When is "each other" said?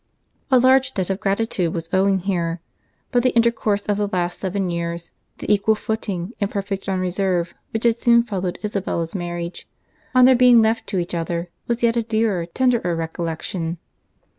10.97-11.49